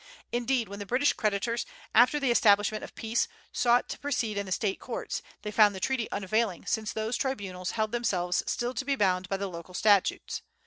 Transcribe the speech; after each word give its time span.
Indeed, 0.31 0.67
when 0.67 0.79
the 0.79 0.85
British 0.87 1.13
creditors, 1.13 1.63
after 1.93 2.19
the 2.19 2.31
establishment 2.31 2.83
of 2.83 2.95
peace, 2.95 3.27
sought 3.51 3.87
to 3.89 3.99
proceed 3.99 4.35
in 4.35 4.47
the 4.47 4.51
State 4.51 4.79
courts, 4.79 5.21
they 5.43 5.51
found 5.51 5.75
the 5.75 5.79
treaty 5.79 6.09
unavailing, 6.11 6.65
since 6.65 6.91
those 6.91 7.15
tribunals 7.17 7.73
held 7.77 7.91
themselves 7.91 8.41
still 8.47 8.73
to 8.73 8.83
be 8.83 8.95
bound 8.95 9.29
by 9.29 9.37
the 9.37 9.45
local 9.47 9.75
statutes. 9.75 10.41